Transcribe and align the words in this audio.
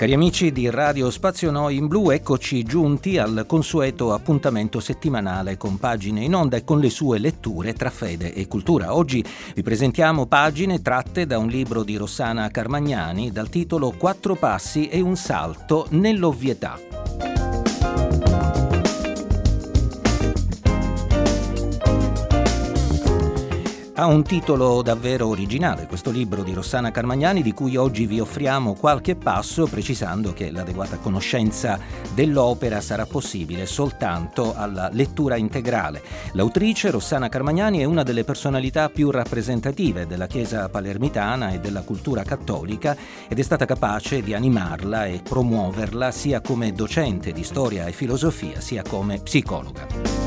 Cari 0.00 0.14
amici 0.14 0.50
di 0.50 0.70
Radio 0.70 1.10
Spazio 1.10 1.50
Noi 1.50 1.76
in 1.76 1.86
Blu, 1.86 2.08
eccoci 2.08 2.62
giunti 2.62 3.18
al 3.18 3.44
consueto 3.46 4.14
appuntamento 4.14 4.80
settimanale 4.80 5.58
con 5.58 5.76
pagine 5.76 6.24
in 6.24 6.34
onda 6.34 6.56
e 6.56 6.64
con 6.64 6.80
le 6.80 6.88
sue 6.88 7.18
letture 7.18 7.74
tra 7.74 7.90
fede 7.90 8.32
e 8.32 8.48
cultura. 8.48 8.96
Oggi 8.96 9.22
vi 9.54 9.62
presentiamo 9.62 10.24
pagine 10.24 10.80
tratte 10.80 11.26
da 11.26 11.36
un 11.36 11.48
libro 11.48 11.82
di 11.82 11.96
Rossana 11.96 12.48
Carmagnani 12.48 13.30
dal 13.30 13.50
titolo 13.50 13.90
Quattro 13.90 14.36
passi 14.36 14.88
e 14.88 15.02
un 15.02 15.16
salto 15.16 15.86
nell'ovvietà. 15.90 16.99
Ha 24.00 24.06
un 24.06 24.22
titolo 24.22 24.80
davvero 24.80 25.26
originale 25.26 25.86
questo 25.86 26.10
libro 26.10 26.42
di 26.42 26.54
Rossana 26.54 26.90
Carmagnani 26.90 27.42
di 27.42 27.52
cui 27.52 27.76
oggi 27.76 28.06
vi 28.06 28.18
offriamo 28.18 28.72
qualche 28.72 29.14
passo 29.14 29.66
precisando 29.66 30.32
che 30.32 30.50
l'adeguata 30.50 30.96
conoscenza 30.96 31.78
dell'opera 32.14 32.80
sarà 32.80 33.04
possibile 33.04 33.66
soltanto 33.66 34.54
alla 34.56 34.88
lettura 34.90 35.36
integrale. 35.36 36.00
L'autrice 36.32 36.90
Rossana 36.90 37.28
Carmagnani 37.28 37.80
è 37.80 37.84
una 37.84 38.02
delle 38.02 38.24
personalità 38.24 38.88
più 38.88 39.10
rappresentative 39.10 40.06
della 40.06 40.26
Chiesa 40.26 40.70
palermitana 40.70 41.50
e 41.50 41.60
della 41.60 41.82
cultura 41.82 42.22
cattolica 42.22 42.96
ed 43.28 43.38
è 43.38 43.42
stata 43.42 43.66
capace 43.66 44.22
di 44.22 44.32
animarla 44.32 45.04
e 45.04 45.20
promuoverla 45.22 46.10
sia 46.10 46.40
come 46.40 46.72
docente 46.72 47.32
di 47.32 47.44
storia 47.44 47.84
e 47.84 47.92
filosofia 47.92 48.62
sia 48.62 48.80
come 48.80 49.18
psicologa. 49.18 50.19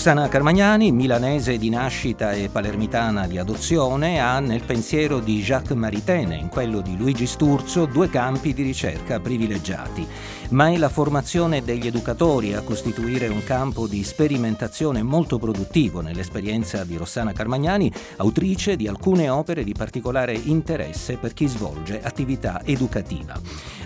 Rossana 0.00 0.28
Carmagnani, 0.28 0.92
milanese 0.92 1.58
di 1.58 1.68
nascita 1.68 2.32
e 2.32 2.48
palermitana 2.48 3.26
di 3.26 3.36
adozione, 3.36 4.18
ha 4.18 4.40
nel 4.40 4.62
pensiero 4.62 5.18
di 5.18 5.42
Jacques 5.42 5.76
Maritain 5.76 6.32
e 6.32 6.36
in 6.36 6.48
quello 6.48 6.80
di 6.80 6.96
Luigi 6.96 7.26
Sturzo 7.26 7.84
due 7.84 8.08
campi 8.08 8.54
di 8.54 8.62
ricerca 8.62 9.20
privilegiati. 9.20 10.08
Ma 10.50 10.68
è 10.68 10.76
la 10.78 10.88
formazione 10.88 11.62
degli 11.62 11.86
educatori 11.86 12.54
a 12.54 12.62
costituire 12.62 13.28
un 13.28 13.44
campo 13.44 13.86
di 13.86 14.02
sperimentazione 14.02 15.00
molto 15.00 15.38
produttivo 15.38 16.00
nell'esperienza 16.00 16.82
di 16.82 16.96
Rossana 16.96 17.32
Carmagnani, 17.32 17.92
autrice 18.16 18.74
di 18.74 18.88
alcune 18.88 19.28
opere 19.28 19.62
di 19.62 19.74
particolare 19.74 20.32
interesse 20.32 21.18
per 21.18 21.34
chi 21.34 21.46
svolge 21.46 22.02
attività 22.02 22.62
educativa. 22.64 23.40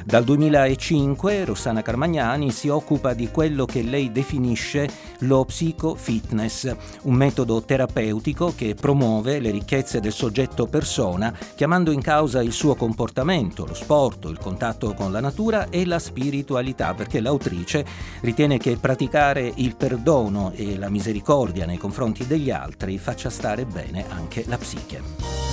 Dal 0.07 0.25
2005 0.25 1.45
Rossana 1.45 1.83
Carmagnani 1.83 2.51
si 2.51 2.69
occupa 2.69 3.12
di 3.12 3.31
quello 3.31 3.67
che 3.67 3.83
lei 3.83 4.11
definisce 4.11 4.89
lo 5.20 5.45
psicofitness, 5.45 6.77
un 7.03 7.15
metodo 7.15 7.62
terapeutico 7.62 8.55
che 8.55 8.75
promuove 8.75 9.39
le 9.39 9.51
ricchezze 9.51 10.01
del 10.01 10.12
soggetto 10.12 10.67
persona, 10.67 11.35
chiamando 11.55 11.91
in 11.91 12.03
causa 12.03 12.42
il 12.42 12.53
suo 12.53 12.75
comportamento, 12.75 13.67
lo 13.67 13.75
sport, 13.75 14.27
il 14.27 14.39
contatto 14.39 14.92
con 14.95 15.11
la 15.12 15.20
natura 15.20 15.69
e 15.70 15.87
la 15.87 15.98
spiritualità, 15.98 16.53
perché 16.95 17.21
l'autrice 17.21 17.85
ritiene 18.21 18.59
che 18.59 18.77
praticare 18.77 19.53
il 19.57 19.75
perdono 19.77 20.53
e 20.55 20.77
la 20.77 20.89
misericordia 20.89 21.67
nei 21.67 21.79
confronti 21.79 22.27
degli 22.27 22.51
altri 22.51 22.98
faccia 22.98 23.31
stare 23.31 23.65
bene 23.65 24.05
anche 24.09 24.45
la 24.47 24.59
psiche. 24.59 25.45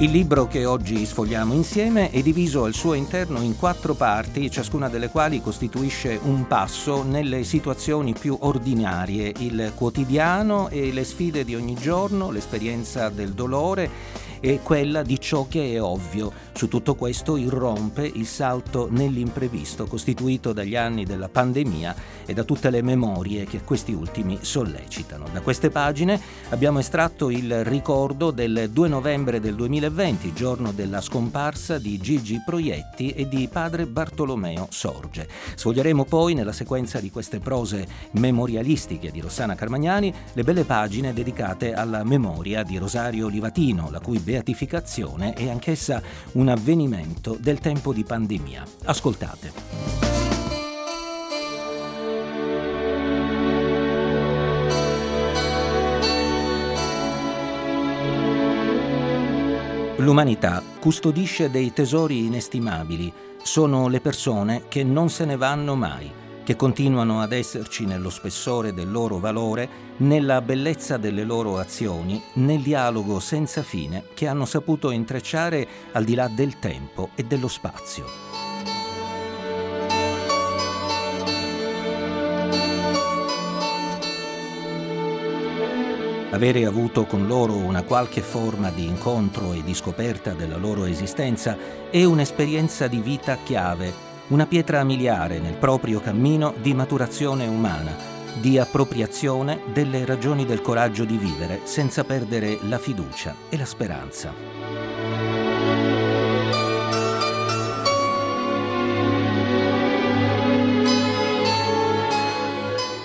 Il 0.00 0.12
libro 0.12 0.46
che 0.46 0.64
oggi 0.64 1.04
sfogliamo 1.04 1.52
insieme 1.52 2.08
è 2.08 2.22
diviso 2.22 2.64
al 2.64 2.72
suo 2.72 2.94
interno 2.94 3.42
in 3.42 3.54
quattro 3.54 3.92
parti, 3.92 4.50
ciascuna 4.50 4.88
delle 4.88 5.10
quali 5.10 5.42
costituisce 5.42 6.18
un 6.22 6.46
passo 6.46 7.02
nelle 7.02 7.44
situazioni 7.44 8.14
più 8.18 8.34
ordinarie, 8.40 9.30
il 9.40 9.72
quotidiano 9.74 10.70
e 10.70 10.90
le 10.90 11.04
sfide 11.04 11.44
di 11.44 11.54
ogni 11.54 11.74
giorno, 11.74 12.30
l'esperienza 12.30 13.10
del 13.10 13.32
dolore 13.32 13.90
e 14.40 14.60
quella 14.62 15.02
di 15.02 15.20
ciò 15.20 15.46
che 15.48 15.74
è 15.74 15.82
ovvio. 15.82 16.48
Su 16.52 16.68
tutto 16.68 16.94
questo 16.94 17.36
irrompe 17.36 18.10
il 18.12 18.26
salto 18.26 18.88
nell'imprevisto 18.90 19.86
costituito 19.86 20.52
dagli 20.52 20.76
anni 20.76 21.04
della 21.04 21.28
pandemia 21.28 21.94
e 22.26 22.34
da 22.34 22.44
tutte 22.44 22.70
le 22.70 22.82
memorie 22.82 23.44
che 23.44 23.62
questi 23.62 23.92
ultimi 23.92 24.38
sollecitano. 24.40 25.26
Da 25.32 25.40
queste 25.40 25.70
pagine 25.70 26.20
abbiamo 26.50 26.78
estratto 26.78 27.30
il 27.30 27.64
ricordo 27.64 28.30
del 28.30 28.68
2 28.70 28.88
novembre 28.88 29.40
del 29.40 29.54
2020, 29.54 30.32
giorno 30.32 30.72
della 30.72 31.00
scomparsa 31.00 31.78
di 31.78 31.98
Gigi 31.98 32.42
Proietti 32.44 33.10
e 33.10 33.28
di 33.28 33.48
padre 33.50 33.86
Bartolomeo 33.86 34.66
Sorge. 34.70 35.28
Sfoglieremo 35.54 36.04
poi 36.04 36.34
nella 36.34 36.52
sequenza 36.52 37.00
di 37.00 37.10
queste 37.10 37.38
prose 37.38 37.86
memorialistiche 38.12 39.10
di 39.10 39.20
Rossana 39.20 39.54
Carmagnani 39.54 40.12
le 40.32 40.44
belle 40.44 40.64
pagine 40.64 41.12
dedicate 41.12 41.72
alla 41.72 42.04
memoria 42.04 42.62
di 42.62 42.76
Rosario 42.76 43.28
Livatino, 43.28 43.90
la 43.90 44.00
cui 44.00 44.18
beatificazione 44.30 45.32
è 45.32 45.48
anch'essa 45.48 46.00
un 46.32 46.46
avvenimento 46.46 47.36
del 47.40 47.58
tempo 47.58 47.92
di 47.92 48.04
pandemia. 48.04 48.64
Ascoltate. 48.84 49.98
L'umanità 59.96 60.62
custodisce 60.78 61.50
dei 61.50 61.72
tesori 61.72 62.26
inestimabili, 62.26 63.12
sono 63.42 63.88
le 63.88 64.00
persone 64.00 64.62
che 64.68 64.84
non 64.84 65.10
se 65.10 65.24
ne 65.24 65.36
vanno 65.36 65.74
mai 65.74 66.20
che 66.50 66.56
continuano 66.56 67.20
ad 67.20 67.30
esserci 67.30 67.86
nello 67.86 68.10
spessore 68.10 68.74
del 68.74 68.90
loro 68.90 69.20
valore, 69.20 69.68
nella 69.98 70.40
bellezza 70.40 70.96
delle 70.96 71.22
loro 71.22 71.58
azioni, 71.58 72.20
nel 72.32 72.60
dialogo 72.60 73.20
senza 73.20 73.62
fine 73.62 74.06
che 74.14 74.26
hanno 74.26 74.44
saputo 74.46 74.90
intrecciare 74.90 75.64
al 75.92 76.02
di 76.02 76.16
là 76.16 76.26
del 76.26 76.58
tempo 76.58 77.10
e 77.14 77.22
dello 77.22 77.46
spazio. 77.46 78.04
Avere 86.30 86.64
avuto 86.64 87.06
con 87.06 87.28
loro 87.28 87.54
una 87.54 87.84
qualche 87.84 88.22
forma 88.22 88.70
di 88.70 88.86
incontro 88.86 89.52
e 89.52 89.62
di 89.62 89.72
scoperta 89.72 90.32
della 90.32 90.56
loro 90.56 90.84
esistenza 90.86 91.56
è 91.90 92.02
un'esperienza 92.02 92.88
di 92.88 92.98
vita 92.98 93.36
chiave 93.36 94.09
una 94.30 94.46
pietra 94.46 94.84
miliare 94.84 95.38
nel 95.38 95.54
proprio 95.54 96.00
cammino 96.00 96.54
di 96.60 96.72
maturazione 96.72 97.46
umana, 97.46 97.94
di 98.40 98.58
appropriazione 98.58 99.60
delle 99.72 100.04
ragioni 100.04 100.46
del 100.46 100.62
coraggio 100.62 101.04
di 101.04 101.16
vivere 101.16 101.60
senza 101.64 102.04
perdere 102.04 102.58
la 102.68 102.78
fiducia 102.78 103.34
e 103.48 103.56
la 103.56 103.64
speranza. 103.64 104.32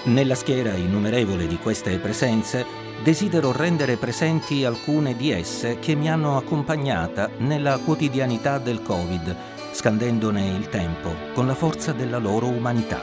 Nella 0.03 0.35
schiera 0.35 0.73
innumerevole 0.75 1.47
di 1.47 1.57
queste 1.57 1.97
presenze 1.97 2.83
desidero 3.01 3.51
rendere 3.51 3.97
presenti 3.97 4.63
alcune 4.63 5.15
di 5.15 5.31
esse 5.31 5.79
che 5.79 5.95
mi 5.95 6.09
hanno 6.09 6.37
accompagnata 6.37 7.31
nella 7.39 7.79
quotidianità 7.79 8.59
del 8.59 8.83
Covid 8.83 9.54
scandendone 9.75 10.47
il 10.47 10.69
tempo 10.69 11.13
con 11.33 11.45
la 11.45 11.53
forza 11.53 11.91
della 11.91 12.17
loro 12.17 12.47
umanità. 12.47 13.01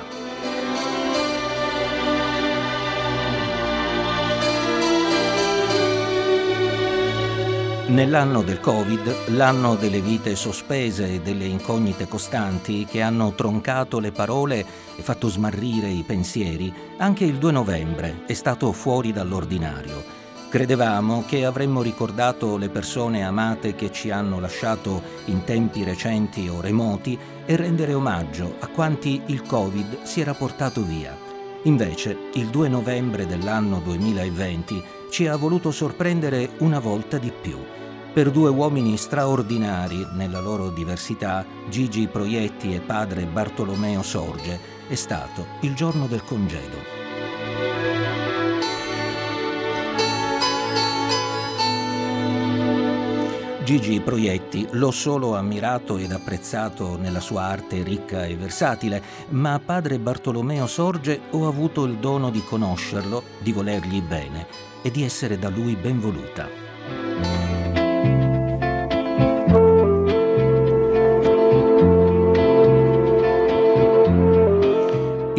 Nell'anno 7.88 8.40
del 8.40 8.58
Covid, 8.58 9.28
l'anno 9.36 9.74
delle 9.74 10.00
vite 10.00 10.34
sospese 10.34 11.12
e 11.12 11.20
delle 11.20 11.44
incognite 11.44 12.08
costanti 12.08 12.86
che 12.86 13.02
hanno 13.02 13.34
troncato 13.34 13.98
le 13.98 14.12
parole 14.12 14.60
e 14.96 15.02
fatto 15.02 15.28
smarrire 15.28 15.88
i 15.88 16.02
pensieri, 16.06 16.72
anche 16.96 17.24
il 17.24 17.36
2 17.36 17.52
novembre 17.52 18.22
è 18.24 18.32
stato 18.32 18.72
fuori 18.72 19.12
dall'ordinario 19.12 20.21
Credevamo 20.52 21.24
che 21.26 21.46
avremmo 21.46 21.80
ricordato 21.80 22.58
le 22.58 22.68
persone 22.68 23.24
amate 23.24 23.74
che 23.74 23.90
ci 23.90 24.10
hanno 24.10 24.38
lasciato 24.38 25.00
in 25.24 25.44
tempi 25.44 25.82
recenti 25.82 26.46
o 26.46 26.60
remoti 26.60 27.18
e 27.46 27.56
rendere 27.56 27.94
omaggio 27.94 28.56
a 28.58 28.66
quanti 28.66 29.22
il 29.28 29.40
Covid 29.40 30.02
si 30.02 30.20
era 30.20 30.34
portato 30.34 30.82
via. 30.82 31.16
Invece, 31.62 32.28
il 32.34 32.48
2 32.48 32.68
novembre 32.68 33.26
dell'anno 33.26 33.80
2020 33.80 34.84
ci 35.10 35.26
ha 35.26 35.36
voluto 35.36 35.70
sorprendere 35.70 36.50
una 36.58 36.80
volta 36.80 37.16
di 37.16 37.32
più. 37.32 37.56
Per 38.12 38.30
due 38.30 38.50
uomini 38.50 38.98
straordinari 38.98 40.06
nella 40.12 40.40
loro 40.40 40.68
diversità, 40.68 41.46
Gigi 41.70 42.08
Proietti 42.08 42.74
e 42.74 42.80
padre 42.80 43.24
Bartolomeo 43.24 44.02
Sorge, 44.02 44.60
è 44.86 44.96
stato 44.96 45.46
il 45.60 45.72
giorno 45.74 46.06
del 46.06 46.22
congedo. 46.22 47.01
Gigi 53.64 54.00
Proietti 54.00 54.66
l'ho 54.72 54.90
solo 54.90 55.36
ammirato 55.36 55.96
ed 55.96 56.10
apprezzato 56.10 56.96
nella 56.96 57.20
sua 57.20 57.42
arte 57.42 57.84
ricca 57.84 58.26
e 58.26 58.34
versatile, 58.34 59.00
ma 59.28 59.60
padre 59.64 60.00
Bartolomeo 60.00 60.66
Sorge 60.66 61.20
ho 61.30 61.46
avuto 61.46 61.84
il 61.84 61.98
dono 61.98 62.30
di 62.30 62.42
conoscerlo, 62.42 63.22
di 63.38 63.52
volergli 63.52 64.02
bene 64.02 64.46
e 64.82 64.90
di 64.90 65.04
essere 65.04 65.38
da 65.38 65.48
lui 65.48 65.76
ben 65.76 66.00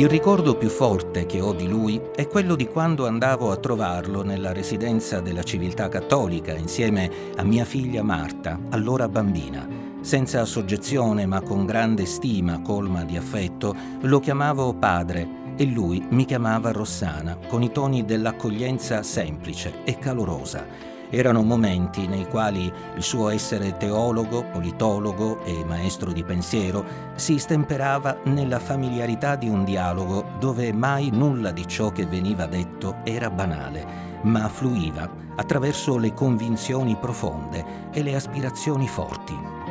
Il 0.03 0.09
ricordo 0.09 0.57
più 0.57 0.67
forte 0.67 1.25
che 1.25 1.39
ho 1.39 1.53
di 1.53 1.65
lui 1.65 1.97
è 2.13 2.27
quello 2.27 2.55
di 2.55 2.67
quando 2.67 3.07
andavo 3.07 3.51
a 3.51 3.55
trovarlo 3.55 4.21
nella 4.21 4.51
residenza 4.51 5.21
della 5.21 5.43
civiltà 5.43 5.87
cattolica 5.87 6.51
insieme 6.51 7.09
a 7.37 7.43
mia 7.43 7.63
figlia 7.63 8.03
Marta, 8.03 8.59
allora 8.71 9.07
bambina. 9.07 9.65
Senza 10.01 10.43
soggezione 10.43 11.25
ma 11.25 11.39
con 11.39 11.65
grande 11.65 12.05
stima 12.05 12.61
colma 12.61 13.05
di 13.05 13.15
affetto, 13.15 13.73
lo 14.01 14.19
chiamavo 14.19 14.73
padre 14.73 15.55
e 15.55 15.63
lui 15.63 16.05
mi 16.09 16.25
chiamava 16.25 16.73
Rossana, 16.73 17.37
con 17.47 17.63
i 17.63 17.71
toni 17.71 18.03
dell'accoglienza 18.03 19.03
semplice 19.03 19.85
e 19.85 19.97
calorosa 19.99 20.92
erano 21.09 21.43
momenti 21.43 22.07
nei 22.07 22.27
quali 22.27 22.71
il 22.95 23.03
suo 23.03 23.29
essere 23.29 23.77
teologo, 23.77 24.43
politologo 24.43 25.43
e 25.43 25.63
maestro 25.65 26.11
di 26.11 26.23
pensiero 26.23 27.11
si 27.15 27.37
stemperava 27.37 28.19
nella 28.25 28.59
familiarità 28.59 29.35
di 29.35 29.47
un 29.47 29.63
dialogo 29.63 30.25
dove 30.39 30.73
mai 30.73 31.09
nulla 31.11 31.51
di 31.51 31.67
ciò 31.67 31.91
che 31.91 32.05
veniva 32.05 32.45
detto 32.45 32.97
era 33.03 33.29
banale, 33.29 33.85
ma 34.23 34.47
fluiva 34.47 35.09
attraverso 35.35 35.97
le 35.97 36.13
convinzioni 36.13 36.95
profonde 36.95 37.89
e 37.91 38.03
le 38.03 38.15
aspirazioni 38.15 38.87
forti. 38.87 39.62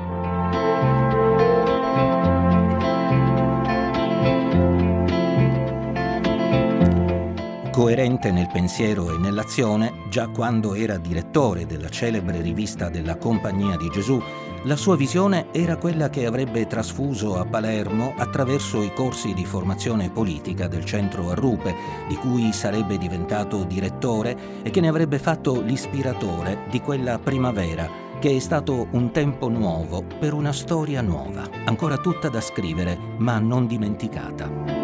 Coerente 7.82 8.30
nel 8.30 8.46
pensiero 8.46 9.12
e 9.12 9.18
nell'azione, 9.18 10.04
già 10.08 10.28
quando 10.28 10.74
era 10.74 10.98
direttore 10.98 11.66
della 11.66 11.88
celebre 11.88 12.40
rivista 12.40 12.88
della 12.88 13.16
Compagnia 13.16 13.76
di 13.76 13.90
Gesù, 13.90 14.22
la 14.62 14.76
sua 14.76 14.94
visione 14.94 15.46
era 15.50 15.74
quella 15.74 16.08
che 16.08 16.24
avrebbe 16.24 16.68
trasfuso 16.68 17.40
a 17.40 17.44
Palermo 17.44 18.14
attraverso 18.16 18.84
i 18.84 18.92
corsi 18.94 19.34
di 19.34 19.44
formazione 19.44 20.10
politica 20.10 20.68
del 20.68 20.84
centro 20.84 21.30
Arrupe, 21.30 21.74
di 22.06 22.14
cui 22.14 22.52
sarebbe 22.52 22.98
diventato 22.98 23.64
direttore 23.64 24.62
e 24.62 24.70
che 24.70 24.80
ne 24.80 24.86
avrebbe 24.86 25.18
fatto 25.18 25.60
l'ispiratore 25.60 26.66
di 26.70 26.80
quella 26.80 27.18
primavera 27.18 27.90
che 28.20 28.36
è 28.36 28.38
stato 28.38 28.86
un 28.92 29.10
tempo 29.10 29.48
nuovo 29.48 30.04
per 30.20 30.34
una 30.34 30.52
storia 30.52 31.00
nuova, 31.00 31.48
ancora 31.64 31.96
tutta 31.96 32.28
da 32.28 32.40
scrivere, 32.40 32.96
ma 33.16 33.40
non 33.40 33.66
dimenticata. 33.66 34.81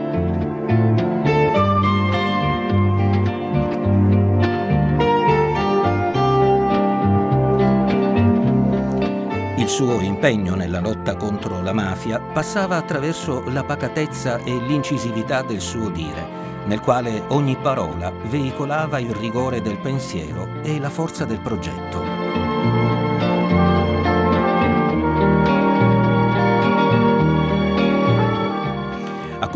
Suo 9.78 10.00
impegno 10.00 10.56
nella 10.56 10.80
lotta 10.80 11.14
contro 11.14 11.62
la 11.62 11.72
mafia 11.72 12.18
passava 12.18 12.74
attraverso 12.74 13.44
la 13.46 13.62
pacatezza 13.62 14.38
e 14.38 14.56
l'incisività 14.56 15.42
del 15.42 15.60
suo 15.60 15.88
dire, 15.88 16.64
nel 16.66 16.80
quale 16.80 17.22
ogni 17.28 17.54
parola 17.54 18.12
veicolava 18.24 18.98
il 18.98 19.14
rigore 19.14 19.62
del 19.62 19.78
pensiero 19.78 20.48
e 20.64 20.80
la 20.80 20.90
forza 20.90 21.24
del 21.24 21.38
progetto. 21.38 23.37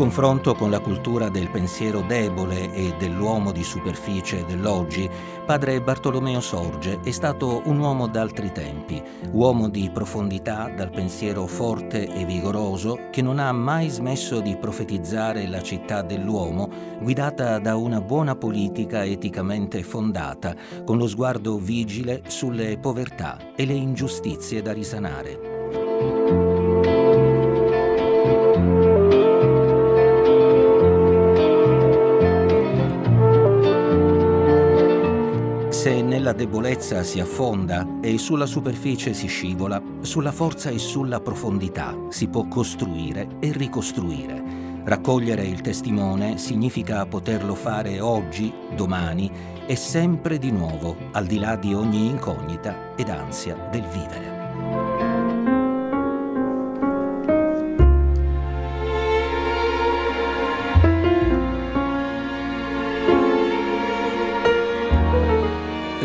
Confronto 0.03 0.53
con 0.53 0.69
la 0.69 0.81
cultura 0.81 1.29
del 1.29 1.49
pensiero 1.49 2.01
debole 2.01 2.73
e 2.73 2.93
dell'uomo 2.97 3.53
di 3.53 3.63
superficie 3.63 4.43
dell'oggi, 4.43 5.09
padre 5.45 5.81
Bartolomeo 5.81 6.41
Sorge 6.41 6.99
è 7.05 7.11
stato 7.11 7.61
un 7.67 7.79
uomo 7.79 8.09
d'altri 8.09 8.51
tempi, 8.51 9.01
uomo 9.31 9.69
di 9.69 9.89
profondità 9.93 10.69
dal 10.75 10.89
pensiero 10.89 11.47
forte 11.47 12.13
e 12.13 12.25
vigoroso 12.25 13.07
che 13.11 13.21
non 13.21 13.39
ha 13.39 13.49
mai 13.53 13.87
smesso 13.87 14.41
di 14.41 14.57
profetizzare 14.57 15.47
la 15.47 15.61
città 15.61 16.01
dell'uomo, 16.01 16.69
guidata 16.99 17.57
da 17.59 17.77
una 17.77 18.01
buona 18.01 18.35
politica 18.35 19.05
eticamente 19.05 19.83
fondata, 19.83 20.53
con 20.83 20.97
lo 20.97 21.07
sguardo 21.07 21.57
vigile 21.57 22.23
sulle 22.27 22.77
povertà 22.77 23.37
e 23.55 23.65
le 23.65 23.71
ingiustizie 23.71 24.61
da 24.61 24.73
risanare. 24.73 25.62
Nella 36.13 36.31
debolezza 36.31 37.01
si 37.01 37.19
affonda 37.19 37.97
e 37.99 38.19
sulla 38.19 38.45
superficie 38.45 39.15
si 39.15 39.25
scivola, 39.25 39.81
sulla 40.01 40.31
forza 40.31 40.69
e 40.69 40.77
sulla 40.77 41.19
profondità 41.19 41.97
si 42.09 42.27
può 42.27 42.47
costruire 42.47 43.27
e 43.39 43.51
ricostruire. 43.51 44.61
Raccogliere 44.83 45.43
il 45.43 45.61
testimone 45.61 46.37
significa 46.37 47.03
poterlo 47.07 47.55
fare 47.55 47.99
oggi, 47.99 48.53
domani 48.75 49.31
e 49.65 49.75
sempre 49.75 50.37
di 50.37 50.51
nuovo, 50.51 50.95
al 51.13 51.25
di 51.25 51.39
là 51.39 51.55
di 51.55 51.73
ogni 51.73 52.05
incognita 52.05 52.93
ed 52.95 53.09
ansia 53.09 53.55
del 53.71 53.85
vivere. 53.87 54.32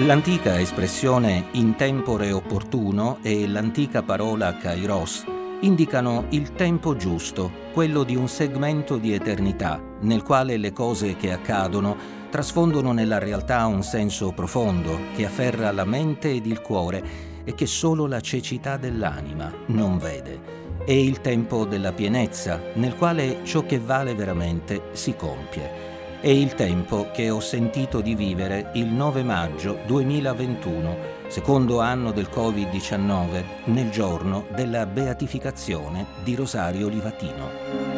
L'antica 0.08 0.58
espressione 0.58 1.48
in 1.52 1.74
tempore 1.76 2.32
opportuno 2.32 3.18
e 3.20 3.46
l'antica 3.46 4.02
parola 4.02 4.56
kairos 4.56 5.26
indicano 5.60 6.24
il 6.30 6.52
tempo 6.54 6.96
giusto, 6.96 7.50
quello 7.74 8.04
di 8.04 8.16
un 8.16 8.26
segmento 8.26 8.96
di 8.96 9.12
eternità, 9.12 9.78
nel 10.00 10.22
quale 10.22 10.56
le 10.56 10.72
cose 10.72 11.14
che 11.16 11.30
accadono 11.30 11.94
trasfondono 12.30 12.92
nella 12.92 13.18
realtà 13.18 13.66
un 13.66 13.82
senso 13.82 14.32
profondo 14.32 14.98
che 15.14 15.26
afferra 15.26 15.70
la 15.72 15.84
mente 15.84 16.30
ed 16.30 16.46
il 16.46 16.62
cuore 16.62 17.04
e 17.44 17.54
che 17.54 17.66
solo 17.66 18.06
la 18.06 18.22
cecità 18.22 18.78
dell'anima 18.78 19.52
non 19.66 19.98
vede. 19.98 20.40
È 20.86 20.92
il 20.92 21.20
tempo 21.20 21.66
della 21.66 21.92
pienezza, 21.92 22.58
nel 22.76 22.96
quale 22.96 23.40
ciò 23.42 23.66
che 23.66 23.78
vale 23.78 24.14
veramente 24.14 24.84
si 24.92 25.14
compie 25.14 25.96
è 26.20 26.28
il 26.28 26.54
tempo 26.54 27.10
che 27.12 27.30
ho 27.30 27.38
sentito 27.38 28.00
di 28.00 28.16
vivere 28.16 28.70
il 28.74 28.86
9 28.86 29.22
maggio 29.22 29.78
2021, 29.86 30.96
secondo 31.28 31.78
anno 31.78 32.10
del 32.10 32.28
Covid-19, 32.32 33.44
nel 33.66 33.90
giorno 33.90 34.46
della 34.52 34.84
beatificazione 34.86 36.06
di 36.24 36.34
Rosario 36.34 36.88
Livatino. 36.88 37.97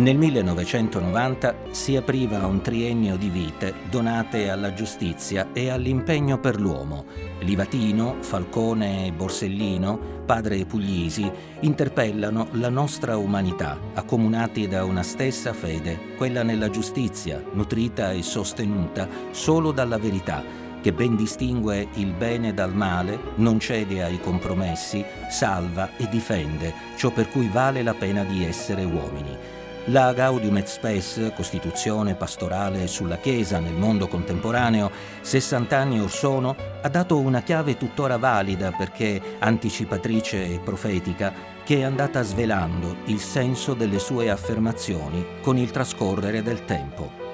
Nel 0.00 0.16
1990 0.16 1.54
si 1.72 1.94
apriva 1.94 2.46
un 2.46 2.62
triennio 2.62 3.18
di 3.18 3.28
vite 3.28 3.74
donate 3.90 4.48
alla 4.48 4.72
giustizia 4.72 5.48
e 5.52 5.68
all'impegno 5.68 6.40
per 6.40 6.58
l'uomo. 6.58 7.04
Livatino, 7.40 8.16
Falcone 8.20 9.08
e 9.08 9.12
Borsellino, 9.12 10.22
padre 10.24 10.64
Puglisi, 10.64 11.30
interpellano 11.60 12.48
la 12.52 12.70
nostra 12.70 13.18
umanità, 13.18 13.78
accomunati 13.92 14.66
da 14.66 14.84
una 14.84 15.02
stessa 15.02 15.52
fede, 15.52 16.14
quella 16.16 16.42
nella 16.42 16.70
giustizia, 16.70 17.44
nutrita 17.52 18.10
e 18.12 18.22
sostenuta 18.22 19.06
solo 19.32 19.70
dalla 19.70 19.98
verità, 19.98 20.42
che 20.80 20.94
ben 20.94 21.14
distingue 21.14 21.88
il 21.96 22.14
bene 22.14 22.54
dal 22.54 22.74
male, 22.74 23.18
non 23.34 23.60
cede 23.60 24.02
ai 24.02 24.18
compromessi, 24.18 25.04
salva 25.28 25.94
e 25.98 26.08
difende 26.08 26.72
ciò 26.96 27.10
per 27.10 27.28
cui 27.28 27.50
vale 27.52 27.82
la 27.82 27.92
pena 27.92 28.24
di 28.24 28.46
essere 28.46 28.84
uomini. 28.84 29.58
La 29.90 30.12
Gaudium 30.12 30.56
et 30.58 30.68
Spes, 30.68 31.32
Costituzione 31.34 32.14
pastorale 32.14 32.86
sulla 32.86 33.16
Chiesa 33.16 33.58
nel 33.58 33.72
mondo 33.72 34.06
contemporaneo, 34.06 34.88
60 35.20 35.76
anni 35.76 35.98
or 35.98 36.08
sono, 36.08 36.54
ha 36.80 36.88
dato 36.88 37.18
una 37.18 37.42
chiave 37.42 37.76
tuttora 37.76 38.16
valida 38.16 38.70
perché 38.70 39.20
anticipatrice 39.40 40.44
e 40.44 40.60
profetica 40.60 41.32
che 41.64 41.78
è 41.78 41.82
andata 41.82 42.22
svelando 42.22 42.98
il 43.06 43.18
senso 43.18 43.74
delle 43.74 43.98
sue 43.98 44.30
affermazioni 44.30 45.26
con 45.42 45.58
il 45.58 45.72
trascorrere 45.72 46.40
del 46.40 46.64
tempo. 46.64 47.29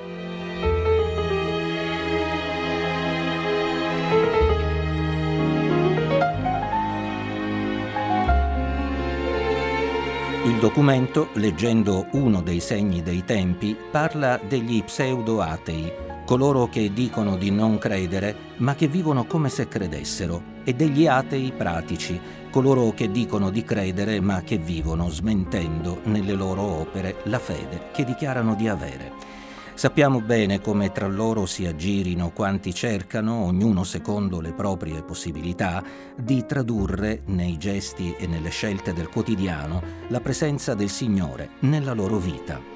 Il 10.57 10.63
documento, 10.63 11.29
leggendo 11.35 12.07
uno 12.13 12.41
dei 12.41 12.61
segni 12.61 13.03
dei 13.03 13.27
tempi, 13.27 13.77
parla 13.91 14.41
degli 14.43 14.83
pseudo-atei, 14.83 15.93
coloro 16.25 16.67
che 16.67 16.95
dicono 16.95 17.37
di 17.37 17.51
non 17.51 17.77
credere, 17.77 18.35
ma 18.57 18.75
che 18.75 18.89
vivono 18.89 19.27
come 19.27 19.51
se 19.51 19.69
credessero, 19.69 20.41
e 20.65 20.73
degli 20.73 21.07
atei 21.07 21.53
pratici, 21.55 22.19
coloro 22.51 22.91
che 22.95 23.11
dicono 23.11 23.51
di 23.51 23.65
credere, 23.65 24.19
ma 24.21 24.41
che 24.41 24.57
vivono 24.57 25.11
smentendo 25.11 26.01
nelle 26.05 26.33
loro 26.33 26.63
opere 26.63 27.17
la 27.25 27.39
fede 27.39 27.91
che 27.93 28.05
dichiarano 28.05 28.55
di 28.55 28.67
avere. 28.67 29.13
Sappiamo 29.77 30.23
bene 30.23 30.63
come 30.63 30.91
tra 30.91 31.07
loro 31.07 31.45
si 31.45 31.67
aggirino 31.67 32.31
quanti 32.31 32.73
cercano, 32.73 33.45
ognuno 33.45 33.85
secondo 33.85 34.41
le 34.41 34.55
proprie 34.55 35.03
possibilità, 35.03 35.85
di 36.17 36.47
tradurre 36.47 37.21
nei 37.27 37.59
gesti 37.59 38.15
e 38.19 38.27
nelle 38.27 38.49
scelte 38.49 38.95
del 38.95 39.11
quotidiano 39.11 39.83
la 40.09 40.21
presenza 40.21 40.73
del 40.73 40.89
Signore 40.89 41.51
nella 41.61 41.93
loro 41.93 42.17
vita. 42.17 42.76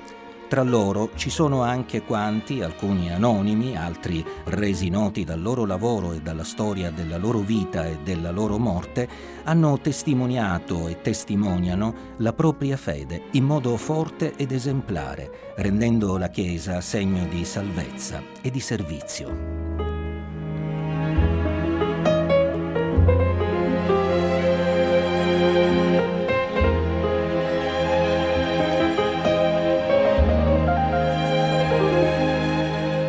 Tra 0.50 0.64
loro 0.64 1.10
ci 1.14 1.30
sono 1.30 1.62
anche 1.62 2.02
quanti, 2.02 2.60
alcuni 2.60 3.12
anonimi, 3.12 3.76
altri 3.76 4.26
resi 4.46 4.88
noti 4.88 5.22
dal 5.22 5.40
loro 5.40 5.64
lavoro 5.64 6.12
e 6.12 6.22
dalla 6.22 6.42
storia 6.42 6.90
della 6.90 7.18
loro 7.18 7.38
vita 7.38 7.86
e 7.86 7.98
della 8.02 8.32
loro 8.32 8.58
morte, 8.58 9.08
hanno 9.44 9.78
testimoniato 9.78 10.88
e 10.88 11.00
testimoniano 11.02 11.94
la 12.16 12.32
propria 12.32 12.76
fede 12.76 13.26
in 13.34 13.44
modo 13.44 13.76
forte 13.76 14.34
ed 14.34 14.50
esemplare, 14.50 15.52
rendendo 15.54 16.18
la 16.18 16.30
Chiesa 16.30 16.80
segno 16.80 17.26
di 17.26 17.44
salvezza 17.44 18.20
e 18.42 18.50
di 18.50 18.58
servizio. 18.58 19.69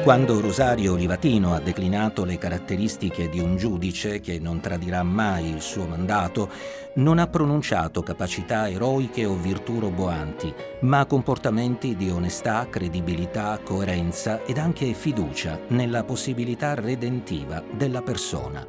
Quando 0.03 0.41
Rosario 0.41 0.95
Livatino 0.95 1.53
ha 1.53 1.59
declinato 1.59 2.25
le 2.25 2.39
caratteristiche 2.39 3.29
di 3.29 3.39
un 3.39 3.55
giudice 3.55 4.19
che 4.19 4.39
non 4.39 4.59
tradirà 4.59 5.03
mai 5.03 5.47
il 5.47 5.61
suo 5.61 5.85
mandato, 5.85 6.49
non 6.95 7.19
ha 7.19 7.27
pronunciato 7.27 8.01
capacità 8.01 8.67
eroiche 8.67 9.25
o 9.25 9.35
virtù 9.35 9.79
roboanti, 9.79 10.51
ma 10.81 11.05
comportamenti 11.05 11.95
di 11.95 12.09
onestà, 12.09 12.67
credibilità, 12.67 13.59
coerenza 13.63 14.43
ed 14.43 14.57
anche 14.57 14.91
fiducia 14.93 15.59
nella 15.67 16.03
possibilità 16.03 16.73
redentiva 16.73 17.63
della 17.71 18.01
persona. 18.01 18.65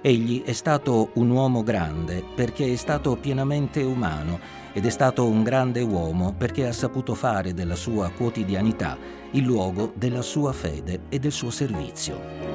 Egli 0.00 0.42
è 0.44 0.52
stato 0.52 1.10
un 1.14 1.28
uomo 1.28 1.62
grande 1.62 2.24
perché 2.34 2.72
è 2.72 2.76
stato 2.76 3.16
pienamente 3.16 3.82
umano 3.82 4.59
ed 4.72 4.86
è 4.86 4.90
stato 4.90 5.26
un 5.26 5.42
grande 5.42 5.80
uomo 5.80 6.34
perché 6.36 6.66
ha 6.66 6.72
saputo 6.72 7.14
fare 7.14 7.54
della 7.54 7.76
sua 7.76 8.10
quotidianità 8.10 8.96
il 9.32 9.42
luogo 9.42 9.92
della 9.94 10.22
sua 10.22 10.52
fede 10.52 11.02
e 11.08 11.18
del 11.18 11.32
suo 11.32 11.50
servizio. 11.50 12.50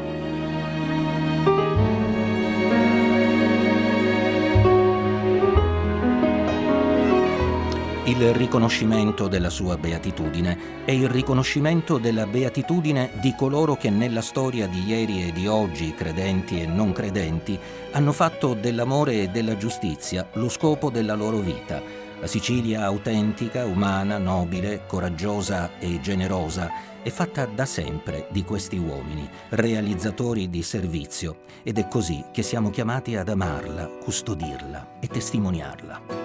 Il 8.07 8.33
riconoscimento 8.33 9.27
della 9.27 9.49
sua 9.49 9.77
beatitudine 9.77 10.85
è 10.85 10.91
il 10.91 11.09
riconoscimento 11.09 11.97
della 11.97 12.27
beatitudine 12.27 13.09
di 13.19 13.33
coloro 13.35 13.75
che 13.75 13.89
nella 13.89 14.21
storia 14.21 14.67
di 14.67 14.85
ieri 14.85 15.27
e 15.27 15.31
di 15.31 15.47
oggi, 15.47 15.93
credenti 15.95 16.61
e 16.61 16.67
non 16.67 16.91
credenti, 16.91 17.59
hanno 17.93 18.11
fatto 18.11 18.53
dell'amore 18.53 19.23
e 19.23 19.29
della 19.29 19.57
giustizia 19.57 20.29
lo 20.33 20.49
scopo 20.49 20.91
della 20.91 21.15
loro 21.15 21.39
vita 21.39 22.04
la 22.19 22.27
Sicilia 22.27 22.83
autentica, 22.85 23.65
umana, 23.65 24.17
nobile, 24.17 24.83
coraggiosa 24.87 25.77
e 25.79 25.99
generosa 26.01 26.71
è 27.01 27.09
fatta 27.09 27.45
da 27.45 27.65
sempre 27.65 28.27
di 28.31 28.43
questi 28.43 28.77
uomini, 28.77 29.29
realizzatori 29.49 30.49
di 30.49 30.63
servizio, 30.63 31.41
ed 31.61 31.77
è 31.77 31.87
così 31.87 32.25
che 32.31 32.41
siamo 32.41 32.71
chiamati 32.71 33.15
ad 33.15 33.29
amarla, 33.29 33.85
custodirla 34.03 34.97
e 34.99 35.07
testimoniarla. 35.07 36.24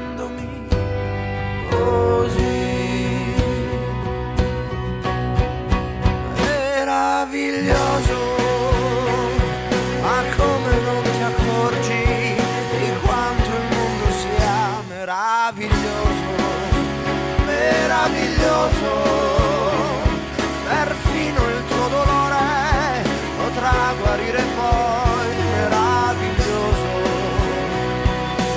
guarire 23.93 24.43
poi, 24.55 25.35
meraviglioso. 25.53 26.89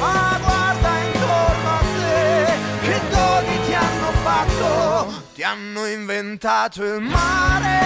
Ma 0.01 0.39
guarda 0.43 0.91
intorno 0.99 1.71
a 1.71 1.83
te, 1.97 2.53
che 2.83 3.01
doni 3.11 3.65
ti 3.67 3.75
hanno 3.75 4.11
fatto, 4.23 5.23
ti 5.35 5.43
hanno 5.43 5.87
inventato 5.87 6.85
il 6.85 7.01
mare 7.01 7.85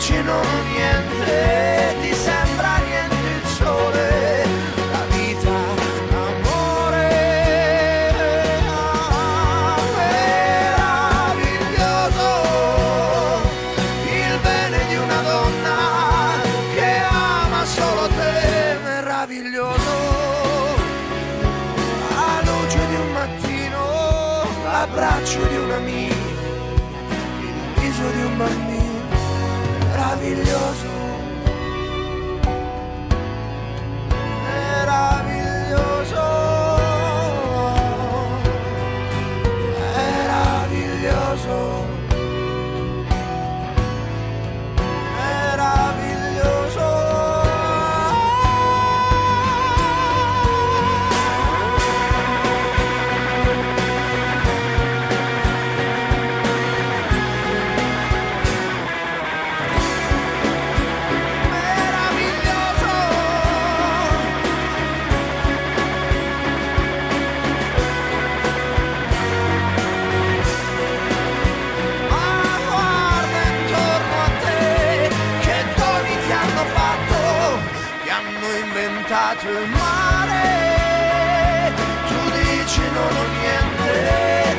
dici 0.00 0.22
non 0.22 0.46
niente, 0.72 1.94
ti 2.00 2.14
meraviglioso 30.34 30.89
diventato 78.90 79.48
il 79.48 79.68
mare. 79.70 80.38
Tu 82.08 82.30
dici 82.30 82.80
non 82.92 83.16
ho 83.16 83.26
niente, 83.38 84.49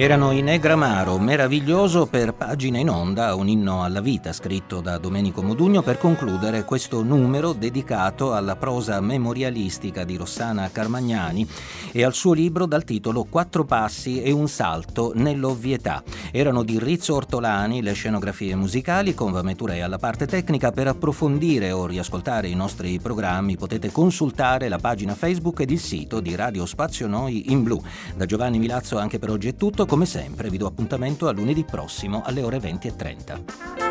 Erano 0.00 0.30
in 0.30 0.46
Negramaro, 0.46 1.18
meraviglioso 1.18 2.06
per 2.06 2.32
pagina 2.32 2.78
in 2.78 2.88
onda, 2.88 3.34
un 3.34 3.48
inno 3.48 3.84
alla 3.84 4.00
vita 4.00 4.32
scritto 4.32 4.80
da 4.80 4.96
Domenico 4.96 5.42
Modugno 5.42 5.82
per 5.82 5.98
concludere 5.98 6.64
questo 6.64 7.02
numero 7.02 7.52
dedicato 7.52 8.32
alla 8.32 8.56
prosa 8.56 8.98
memorialistica 9.02 10.04
di 10.04 10.16
Rossana 10.16 10.70
Carmagnani 10.72 11.46
e 11.92 12.02
al 12.02 12.14
suo 12.14 12.32
libro 12.32 12.64
dal 12.64 12.84
titolo 12.84 13.24
Quattro 13.24 13.66
passi 13.66 14.22
e 14.22 14.30
un 14.30 14.48
salto 14.48 15.12
nell'ovvietà. 15.14 16.02
Erano 16.32 16.62
di 16.62 16.78
Rizzo 16.78 17.16
Ortolani 17.16 17.82
le 17.82 17.92
scenografie 17.92 18.56
musicali 18.56 19.12
con 19.12 19.32
Vameturei 19.32 19.82
alla 19.82 19.98
parte 19.98 20.26
tecnica. 20.26 20.72
Per 20.72 20.88
approfondire 20.88 21.72
o 21.72 21.84
riascoltare 21.84 22.48
i 22.48 22.54
nostri 22.54 22.98
programmi 23.00 23.58
potete 23.58 23.92
consultare 23.92 24.70
la 24.70 24.78
pagina 24.78 25.14
Facebook 25.14 25.60
ed 25.60 25.70
il 25.70 25.78
sito 25.78 26.20
di 26.20 26.34
Radio 26.34 26.64
Spazio 26.64 27.06
Noi 27.06 27.52
in 27.52 27.62
Blu. 27.62 27.78
Da 28.16 28.24
Giovanni 28.24 28.58
Milazzo 28.58 28.96
anche 28.96 29.18
per 29.18 29.28
oggi 29.28 29.48
è 29.48 29.56
tutto 29.56 29.88
come 29.90 30.06
sempre 30.06 30.50
vi 30.50 30.56
do 30.56 30.66
appuntamento 30.68 31.26
a 31.26 31.32
lunedì 31.32 31.64
prossimo 31.64 32.22
alle 32.24 32.42
ore 32.44 32.58
20.30. 32.58 33.89